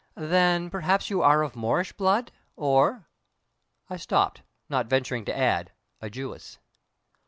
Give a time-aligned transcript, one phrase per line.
[0.15, 3.05] "Then perhaps you are of Moorish blood or"
[3.91, 6.57] I stopped, not venturing to add "a Jewess."